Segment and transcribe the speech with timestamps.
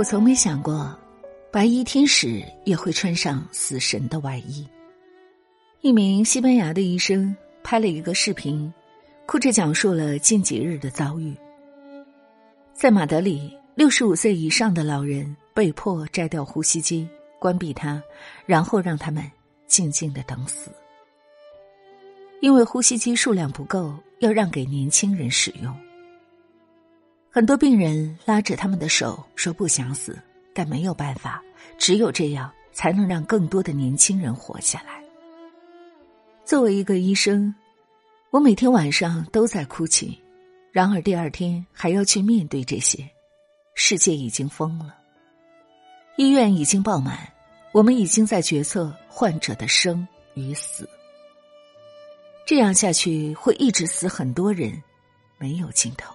[0.00, 0.98] 我从没想过，
[1.52, 4.66] 白衣天使也会穿上死神的外衣。
[5.82, 8.72] 一名西班牙的医生拍了一个视频，
[9.26, 11.36] 哭着讲述了近几日的遭遇。
[12.72, 17.06] 在马德里，六十五岁以上的老人被迫摘掉呼吸机，
[17.38, 18.02] 关闭它，
[18.46, 19.22] 然后让他们
[19.66, 20.70] 静静的等死。
[22.40, 25.76] 因为呼吸机数量不够，要让给年轻人使用。
[27.32, 30.18] 很多病人拉着他们的手说不想死，
[30.52, 31.40] 但没有办法，
[31.78, 35.00] 只有这样才能让更多的年轻人活下来。
[36.44, 37.54] 作为一个医生，
[38.30, 40.20] 我每天晚上都在哭泣，
[40.72, 43.08] 然而第二天还要去面对这些。
[43.76, 44.96] 世界已经疯了，
[46.16, 47.32] 医院已经爆满，
[47.70, 50.88] 我们已经在决策患者的生与死。
[52.44, 54.82] 这样下去会一直死很多人，
[55.38, 56.12] 没有尽头。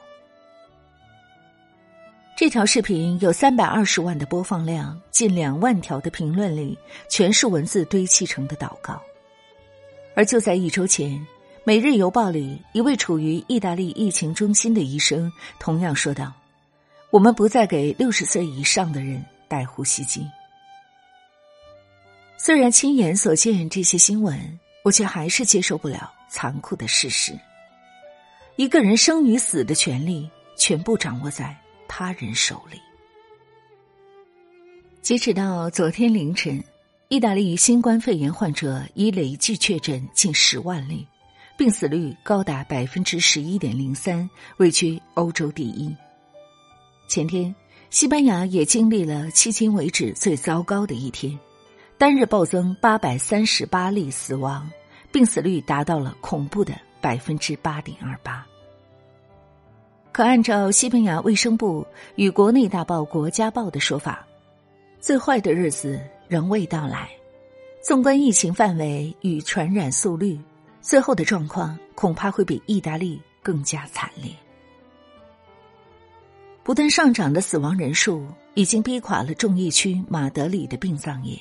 [2.38, 9.02] 这条视频有三百二十万的播放量，近两万条的评论里全是文字堆砌成的祷告。
[10.16, 11.12] 而就在一周前，
[11.64, 16.34] 《每日邮报》里一位处于意大利疫情中心的医生同样说道
[17.10, 20.28] ：“我们不再给六十岁以上的人戴呼吸机。”
[22.36, 24.38] 虽然亲眼所见这些新闻，
[24.84, 27.32] 我却还是接受不了残酷的事实：
[28.58, 31.56] 一个人生与死的权利全部掌握在。
[31.88, 32.80] 他人手里。
[35.02, 36.64] 截止到昨天凌晨，
[37.10, 41.08] 意大利新冠肺炎患者已累计确诊近十万例，
[41.56, 45.96] 病死率高达百分之十一点零三，位居欧洲第一。
[47.08, 47.54] 前天，
[47.92, 51.38] 西班牙也经历了迄今为止最糟糕的一天，
[52.00, 54.68] 单日暴增八百三十八例死亡，
[55.12, 58.44] 病死率达到了恐怖的百分之八点二八。
[60.16, 64.26] 可按照西班牙卫生部与国内大报《国家报》的说法，
[64.98, 66.00] 最坏的日子
[66.30, 67.10] 仍未到来。
[67.84, 70.40] 纵观疫情范围与传染速率，
[70.80, 74.32] 最后的状况恐怕会比意大利更加惨烈。
[76.64, 81.38] 不断上涨的死亡人数已经逼垮了重疫区马德里的殡葬业，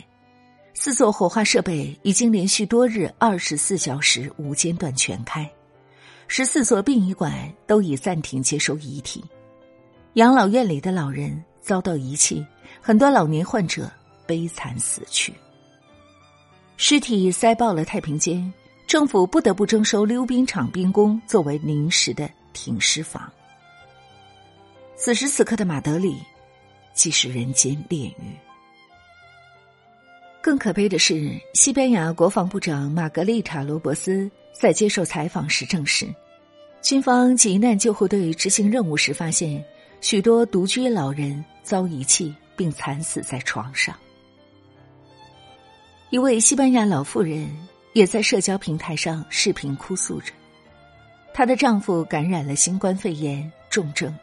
[0.72, 5.48] 四座火化设备已经连续多日二十四小时无间断全开。
[6.26, 9.22] 十四所殡仪馆都已暂停接收遗体，
[10.14, 12.44] 养老院里的老人遭到遗弃，
[12.80, 13.90] 很多老年患者
[14.26, 15.32] 悲惨死去。
[16.76, 18.52] 尸体塞爆了太平间，
[18.86, 23.30] 政府不得不征收溜冰场冰工作为临时的停尸房。
[24.96, 26.16] 此时此刻的马德里，
[26.94, 28.34] 既是人间炼狱。
[30.42, 34.30] 更可悲的是，西班牙国防部长玛格丽塔·罗伯斯。
[34.54, 36.08] 在接受采访时证实，
[36.80, 39.62] 军方急难救护队执行任务时发现，
[40.00, 43.94] 许多独居老人遭遗弃并惨死在床上。
[46.10, 47.50] 一位西班牙老妇人
[47.92, 50.32] 也在社交平台上视频哭诉着，
[51.34, 54.16] 她的丈夫感染了新冠肺炎重症，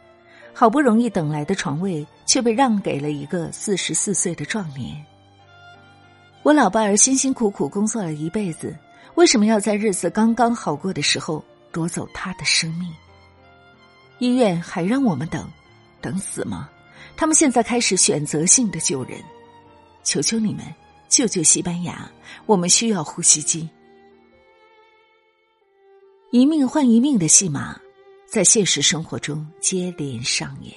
[0.54, 5.04] 好不容易等来的床位却被让给了一个四十四岁的壮年。
[6.42, 8.74] 我老伴儿辛辛苦苦工作了一辈子。
[9.14, 12.90] 为什么要在日子刚刚好过的时候夺走他的生命？
[14.18, 15.50] 医院还让我们等，
[16.00, 16.68] 等死吗？
[17.16, 19.20] 他们现在开始选择性的救人，
[20.02, 20.64] 求求你们
[21.08, 22.10] 救救西班牙！
[22.46, 23.68] 我们需要呼吸机。
[26.30, 27.78] 一命换一命的戏码，
[28.26, 30.74] 在现实生活中接连上演。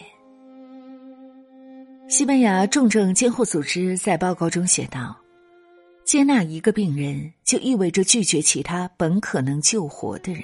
[2.09, 5.15] 西班牙重症监护组织在报告中写道。
[6.05, 10.43] 接纳一个病人，就意味着拒绝其他本可能救活的人。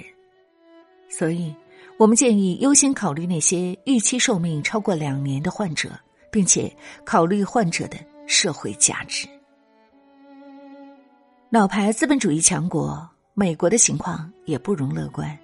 [1.08, 1.54] 所以，
[1.96, 5.90] 我们建议优先考虑那些预期寿命超过两年的患者，
[6.32, 6.70] 并且
[7.04, 7.96] 考虑患者的
[8.26, 9.28] 社会价值。
[11.48, 15.38] 老牌资本主义强国美国的情况也不容乐观。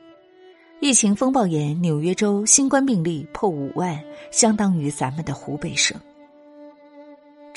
[0.80, 5.96] 疫情风暴眼，纽约州新冠病例破五万，相当于咱们的湖北省。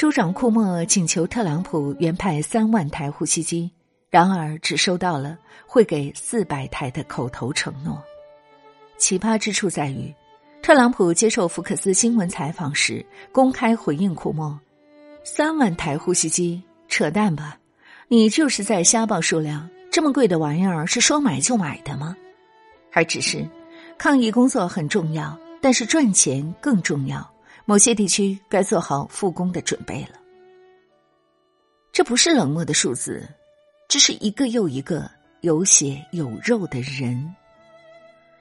[0.01, 3.69] 州长库莫请求特朗普援派三万台呼吸机，
[4.09, 5.37] 然而只收到了
[5.67, 8.01] 会给四百台的口头承诺。
[8.97, 10.11] 奇葩之处在于，
[10.63, 14.59] 特朗普接受福克斯新闻采访时公开回应库莫
[15.23, 17.59] ：“三万台呼吸机，扯淡吧？
[18.07, 19.69] 你就是在瞎报数量。
[19.91, 22.17] 这么贵的玩意儿是说买就买的吗？
[22.89, 23.47] 还只是
[23.99, 27.23] 抗疫工作很重要，但是赚钱更重要。”
[27.71, 30.19] 某些地区该做好复工的准备了。
[31.93, 33.25] 这不是冷漠的数字，
[33.87, 35.09] 这是一个又一个
[35.39, 37.33] 有血有肉的人。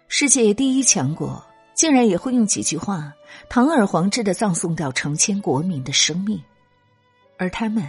[0.08, 1.40] 世界第一强国
[1.76, 3.12] 竟然也会用几句话
[3.48, 6.42] 堂而皇之的葬送掉成千国民的生命，
[7.38, 7.84] 而他们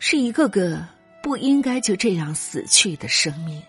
[0.00, 0.84] 是一个个
[1.22, 3.62] 不应该就这样死去的生命。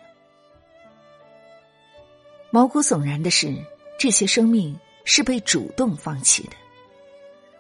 [2.50, 3.56] 毛骨悚然的是，
[4.00, 6.54] 这些生命是被主动放弃的，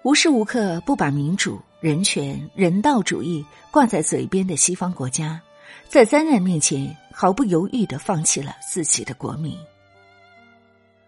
[0.03, 5.41] 无时无刻不把民主、人权、人道主义挂在嘴边的西方国家，
[5.89, 9.57] 在灾难面前毫不犹豫的放弃了自己的国民。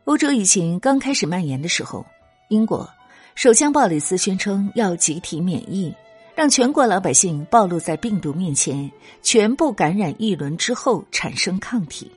[0.03, 2.06] 欧洲疫情刚开始蔓延的时候，
[2.50, 2.89] 英国
[3.36, 5.94] 首相鲍里斯宣称要集体免疫，
[6.36, 8.91] 让全国老百姓暴露在病毒面前，
[9.21, 12.12] 全部感染一轮之后产生抗体。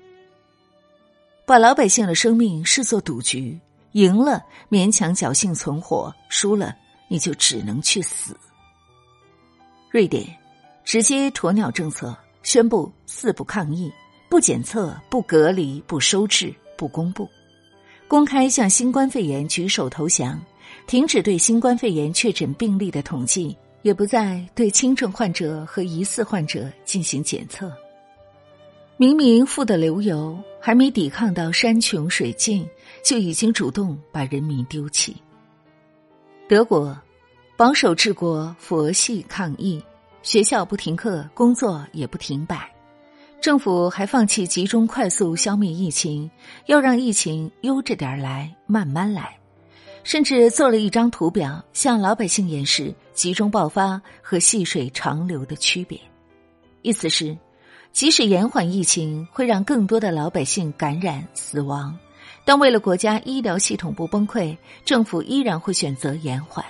[1.44, 3.60] 把老百姓的生命视作赌局，
[3.92, 6.76] 赢了勉强侥幸存活，输了
[7.08, 8.36] 你就只能去死。
[9.90, 10.26] 瑞典
[10.84, 13.92] 直接鸵鸟政策，宣布四不抗议：
[14.28, 17.28] 不检测、不隔离、不收治、不公布。
[18.08, 20.40] 公开向新冠肺炎举手投降，
[20.86, 27.72] 停止对新冠肺炎确诊病例的统计，也不再对轻症患者和疑似患者进行检测。
[28.96, 32.68] 明明富得流油，还没抵抗到山穷水尽，
[33.02, 35.16] 就已经主动把人民丢弃。
[36.48, 36.96] 德国
[37.56, 39.82] 保守治国，佛系抗疫，
[40.22, 42.70] 学校不停课，工作也不停摆。
[43.40, 46.30] 政府还放弃集中快速消灭疫情，
[46.66, 49.36] 要让疫情悠着点来，慢慢来，
[50.04, 56.00] 甚至做了一张图表，向老百姓演示集中爆发和细水长流的区别。
[56.82, 57.36] 意思是，
[57.90, 61.98] 即使延缓疫情会让更多的老百姓感染死亡，
[62.44, 66.64] 但为了国家医疗系统不崩溃，政府依然会选择延缓。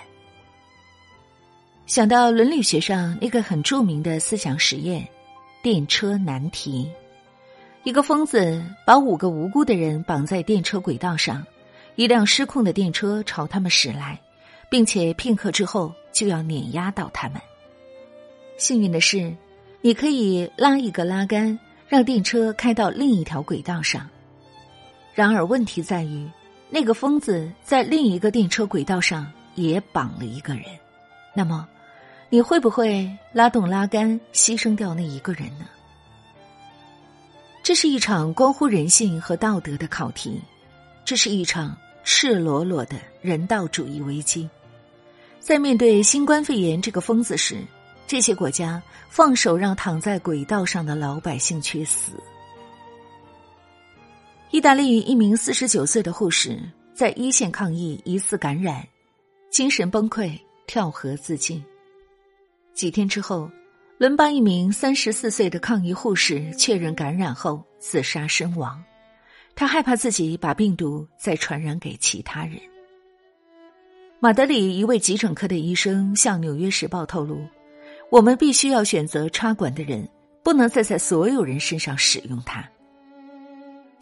[1.87, 5.07] 想到伦理学上那个很著名的思想实验。
[5.63, 6.91] 电车难题：
[7.85, 11.47] 一个疯子把五个无辜的人绑在电车轨道上，
[11.95, 14.21] 一辆失控的电车朝他们驶来，
[14.69, 17.41] 并且片刻之后就要碾压到他们。
[18.59, 19.33] 幸运的是，
[19.83, 24.11] 你可以拉一个拉杆，让电车开到另一条轨道上。
[25.15, 26.29] 然而，问题在于，
[26.71, 30.65] 那个疯子在另一个电车轨道上也绑了一个人。
[31.35, 31.69] 那么？
[32.31, 35.67] 你会不会拉动拉杆，牺牲掉那一个人呢？
[37.63, 40.41] 这是一场关乎人性和道德的考题，
[41.05, 44.49] 这是一场赤裸裸的人道主义危机。
[45.41, 47.59] 在面对新冠肺炎这个疯子时，
[48.07, 52.13] 这些国家放手让躺在轨道上的老百姓去死。
[54.53, 56.61] 意大利一名四十九岁的护士
[56.93, 58.87] 在一线抗疫，疑似感染，
[59.51, 61.65] 精神崩溃，跳河自尽。
[62.75, 63.51] 几天之后，
[63.97, 68.79] 伦巴一名三十四岁的抗疫护士确认感染后自杀身亡。
[69.55, 72.61] 他害怕自己把病毒再传染给其他人。
[74.21, 77.41] 马德里一位急诊科的医生向《纽约时报》透露
[78.13, 80.07] ：“我们必须要选择插管的人，
[80.43, 82.63] 不能再在所有人身上使用它。”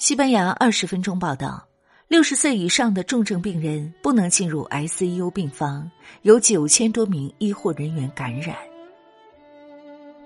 [0.00, 1.62] 西班牙二十分钟报道：
[2.08, 5.90] 六十岁以上的重症病人不能进入 ICU 病房，
[6.22, 8.56] 有九千多名医护人员感染。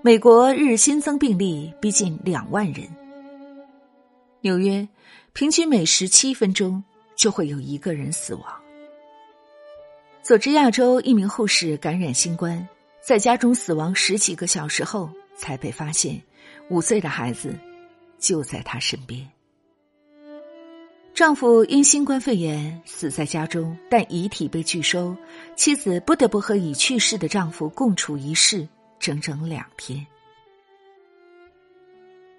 [0.01, 2.87] 美国日新增病例逼近两万人。
[4.39, 4.87] 纽约
[5.33, 6.81] 平均每十七分钟
[7.17, 8.45] 就会有一个人死亡。
[10.23, 12.65] 佐治亚州一名护士感染新冠，
[13.01, 16.21] 在家中死亡十几个小时后才被发现，
[16.69, 17.53] 五岁的孩子
[18.17, 19.29] 就在他身边。
[21.15, 25.15] 丈夫因新冠肺炎死在家中，但遗体被拒收，
[25.55, 28.67] 妻子不得不和已去世的丈夫共处一室。
[28.99, 30.05] 整整两天，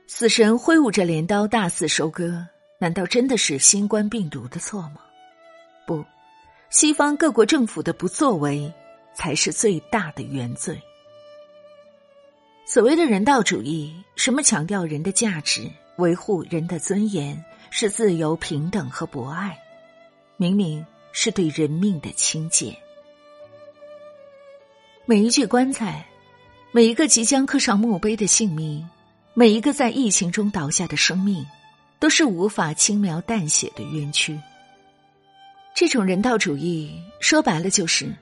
[0.07, 2.45] 死神挥舞着镰刀大肆收割，
[2.79, 4.97] 难道真的是新冠病毒的错吗？
[5.87, 6.05] 不，
[6.69, 8.73] 西方各国政府的不作为
[9.15, 10.79] 才是最大的原罪。
[12.67, 19.59] 所谓的人道主义，什么强调人的价值、维护人的尊严、是自由、平等和博爱，
[20.37, 22.77] 明明是对人命的轻贱。
[25.05, 26.07] 每一具棺材。
[26.73, 28.87] 每一个即将刻上墓碑的姓名，
[29.33, 31.47] 每一个在疫情中倒下的生命，
[31.99, 34.39] 都是无法轻描淡写的冤屈。
[35.75, 38.15] 这种人道主义说白了就是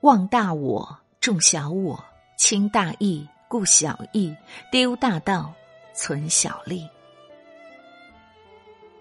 [0.00, 2.04] 忘大我、重小我、
[2.36, 4.34] 轻大义、顾小义、
[4.72, 5.54] 丢大道、
[5.94, 6.88] 存小利。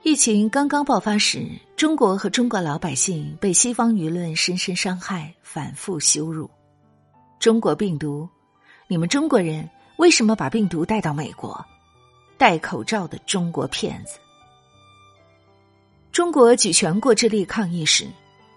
[0.03, 6.49] 疫情刚刚爆发时，中国和中国老百姓被西方舆论深深伤害，反复羞辱。
[7.39, 8.27] 中国病毒。
[8.87, 11.63] 你们中国人为什么把病毒带到美国？
[12.35, 14.17] 戴口罩的中国骗子！
[16.11, 18.07] 中国举全国之力抗疫时，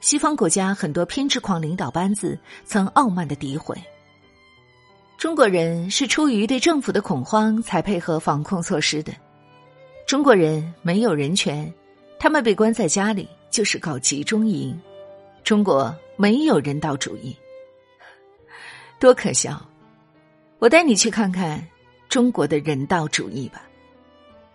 [0.00, 3.76] 西方国家很多偏执狂领导班子曾傲慢的诋毁。
[5.18, 9.12] 中国人是出于对政府的恐慌才配合防控措施的。
[10.06, 11.72] 中国人没有人权，
[12.18, 14.78] 他们被关在家里就是搞集中营。
[15.42, 17.34] 中国没有人道主义，
[19.00, 19.66] 多可笑！
[20.58, 21.66] 我带你去看看
[22.08, 23.62] 中国的人道主义吧。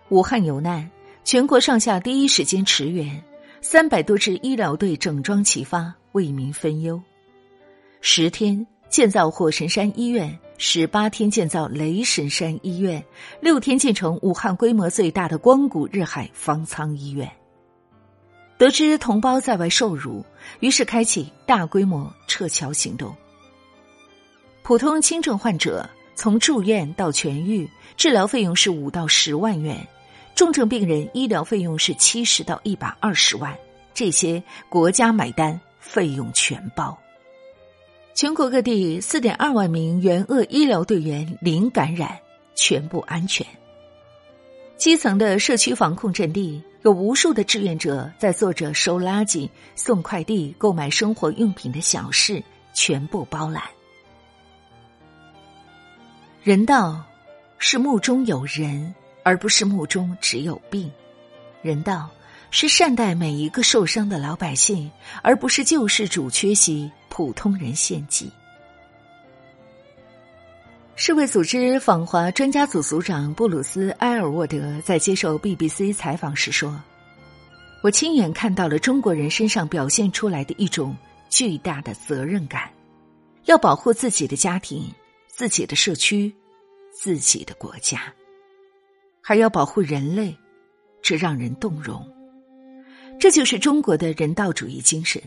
[0.10, 0.88] 武汉有难，
[1.24, 3.24] 全国上下第一时间驰援，
[3.60, 7.02] 三百多支医疗队整装齐发，为民分忧。
[8.02, 13.02] 十天建造火神山医院，十八天建造雷神山医院，
[13.40, 17.32] 六天建成武汉规模最大的光谷日海方舱医院。
[18.58, 20.22] 得知同胞在外受辱，
[20.60, 23.16] 于是开启大规模撤侨行动。
[24.62, 29.78] 普通轻症患者从住院到痊愈，治疗费用是五到十万元；
[30.36, 33.58] 重症病人医疗费用是七十到一百二十万，
[33.94, 37.00] 这些国家买单，费用全包。
[38.14, 42.20] 全国各地四点二万名援鄂医疗队员零感染，
[42.56, 43.46] 全部安全。
[44.78, 46.64] 基层的社区防控阵地。
[46.84, 52.42] 有无数的志愿者在做着收垃圾、送快递、购买生活用品的小事，
[52.74, 53.64] 全部包揽。
[56.42, 57.04] 人道
[57.58, 60.90] 是目中有人，而不是目中只有病；
[61.62, 62.10] 人道
[62.52, 64.90] 是善待每一个受伤的老百姓，
[65.22, 68.32] 而不是救世主缺席，普通人献祭。
[70.96, 76.82] 世卫组织访华专家组组长布鲁斯·埃尔沃德在接受 BBC 采访时说
[77.82, 80.98] ：“我亲眼看到了中国人身上表现出来的一种
[81.30, 82.70] 巨大的责任感，
[83.46, 84.94] 要保护自己的家庭、
[85.28, 86.34] 自己的社区、
[86.92, 88.14] 自己的国家，
[89.22, 90.36] 还要保护人类，
[91.02, 92.06] 这让人动容。
[93.20, 95.22] 这就是中国的人道主义精神，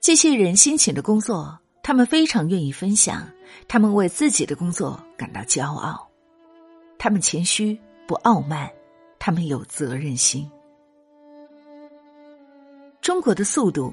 [0.00, 3.26] 这些人辛勤的工作。”他们非常愿意分享，
[3.66, 6.06] 他们为自己的工作感到骄傲，
[6.98, 8.70] 他们谦虚不傲慢，
[9.18, 10.48] 他们有责任心。
[13.00, 13.92] 中国的速度、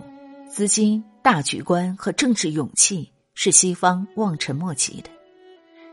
[0.49, 5.09] 资金、大局观和政治勇气是西方望尘莫及的。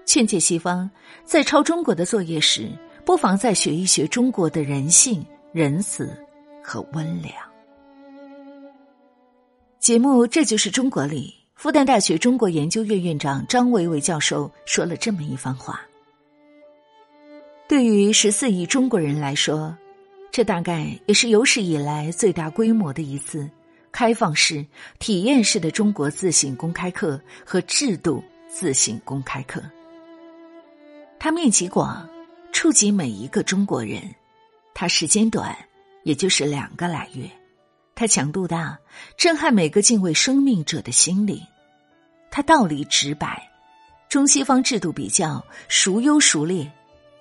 [0.04, 0.90] 劝诫西方
[1.24, 2.68] 在抄中国的作业时，
[3.06, 6.12] 不妨再学一学中国的人性、仁慈
[6.64, 7.32] 和温良。
[9.78, 11.34] 节目《这就是中国》里。
[11.54, 15.80] 复旦大学中国研究院院长张维为教授说了这么一番话：，
[17.68, 19.74] 对于十四亿中国人来说，
[20.32, 23.48] 这大概也是有史以来最大规模的一次
[23.92, 24.66] 开放式、
[24.98, 29.62] 体验式的中国自信公开课和制度自信公开课。
[31.18, 32.06] 它面积广，
[32.52, 34.02] 触及每一个中国人；
[34.74, 35.56] 它时间短，
[36.04, 37.28] 也就是两个来月。
[37.96, 38.78] 它强度大，
[39.16, 41.38] 震撼每个敬畏生命者的心灵；
[42.30, 43.50] 它道理直白，
[44.08, 46.70] 中西方制度比较，孰优孰劣，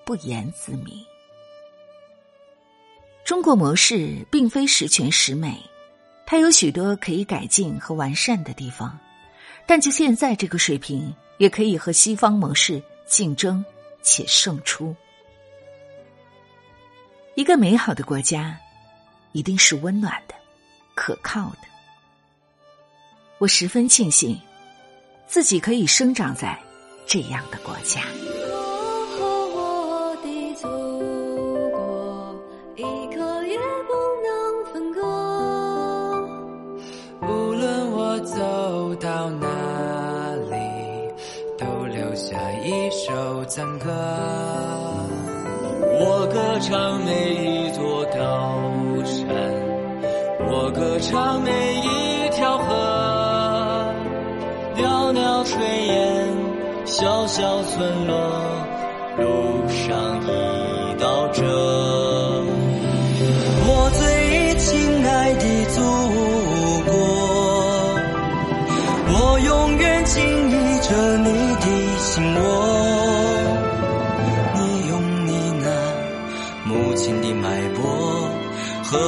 [0.06, 1.04] 不言自明。
[3.24, 5.58] 中国模式并非十全十美，
[6.26, 9.00] 它有许多可以改进和完善的地方，
[9.66, 13.64] 但就现在这个水平，也可以和西方模式竞争
[14.02, 14.96] 且胜出。
[17.36, 18.60] 一个美好的国家，
[19.34, 20.34] 一定是温暖的。
[20.96, 21.68] 可靠的，
[23.40, 24.40] 我十分庆幸
[25.28, 26.58] 自己可以生长在
[27.08, 28.02] 这样的国家。
[28.48, 28.56] 我
[29.18, 29.26] 和
[29.56, 30.68] 我的祖
[31.72, 32.36] 国，
[32.78, 35.02] 一刻也不能分割。
[37.22, 40.56] 无论我走到哪里，
[41.58, 43.90] 都留下一首赞歌。
[46.00, 48.73] 我歌唱每一座高山。
[50.56, 52.66] 我歌唱每一条河，
[54.76, 55.58] 袅袅炊
[55.88, 56.30] 烟，
[56.86, 58.14] 小小村落，
[59.18, 60.30] 路上一
[61.02, 61.42] 道辙。
[63.66, 65.82] 我最亲爱的祖
[66.86, 66.94] 国，
[69.10, 71.66] 我永远敬依着你的
[71.98, 72.40] 心窝。
[74.54, 74.92] 你用
[75.26, 75.32] 你
[75.64, 75.66] 那
[76.66, 77.82] 母亲的脉搏
[78.84, 79.00] 和